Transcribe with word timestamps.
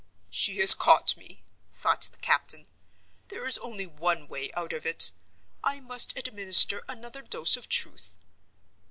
"She 0.31 0.57
has 0.57 0.73
caught 0.73 1.15
me!" 1.15 1.43
thought 1.71 2.09
the 2.11 2.17
captain. 2.17 2.65
"There 3.27 3.45
is 3.47 3.59
only 3.59 3.85
one 3.85 4.27
way 4.27 4.51
out 4.53 4.73
of 4.73 4.83
it—I 4.83 5.79
must 5.79 6.17
administer 6.17 6.83
another 6.89 7.21
dose 7.21 7.55
of 7.55 7.69
truth. 7.69 8.17